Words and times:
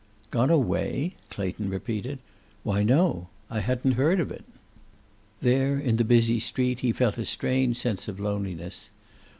"Gone 0.31 0.49
away?" 0.49 1.13
Clayton 1.29 1.69
repeated. 1.69 2.17
"Why, 2.63 2.81
no. 2.81 3.27
I 3.51 3.59
hadn't 3.59 3.91
heard 3.91 4.19
of 4.19 4.31
it." 4.31 4.43
There 5.41 5.77
in 5.77 5.97
the 5.97 6.03
busy 6.03 6.39
street 6.39 6.79
he 6.79 6.91
felt 6.91 7.19
a 7.19 7.23
strange 7.25 7.77
sense 7.77 8.07
of 8.07 8.19
loneliness. 8.19 8.89